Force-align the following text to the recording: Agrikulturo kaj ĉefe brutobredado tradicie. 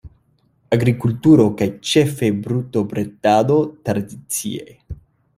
Agrikulturo 0.75 1.43
kaj 1.59 1.67
ĉefe 1.89 2.29
brutobredado 2.47 3.59
tradicie. 3.89 4.65